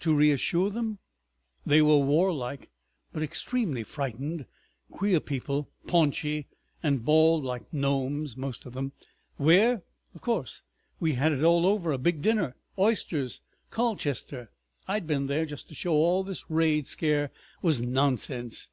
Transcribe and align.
—to 0.00 0.12
reassure 0.12 0.70
them. 0.70 0.98
They 1.64 1.80
were 1.80 1.98
warlike 1.98 2.68
but 3.12 3.22
extremely 3.22 3.84
frightened. 3.84 4.44
Queer 4.90 5.20
people—paunchy 5.20 6.48
and 6.82 7.04
bald 7.04 7.44
like 7.44 7.72
gnomes, 7.72 8.36
most 8.36 8.66
of 8.66 8.72
them. 8.72 8.90
Where? 9.36 9.84
Of 10.16 10.20
course! 10.20 10.62
We 10.98 11.12
had 11.12 11.30
it 11.30 11.44
all 11.44 11.64
over—a 11.64 11.96
big 11.98 12.20
dinner—oysters!—Colchester. 12.22 14.50
I'd 14.88 15.06
been 15.06 15.28
there, 15.28 15.46
just 15.46 15.68
to 15.68 15.76
show 15.76 15.92
all 15.92 16.24
this 16.24 16.50
raid 16.50 16.88
scare 16.88 17.30
was 17.62 17.80
nonsense. 17.80 18.70